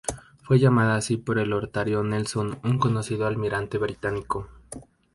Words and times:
Fue 0.41 0.57
llamada 0.57 0.95
así 0.95 1.15
por 1.17 1.37
Horatio 1.37 2.01
Nelson 2.03 2.57
un 2.63 2.79
conocido 2.79 3.27
almirante 3.27 3.77
británico. 3.77 4.49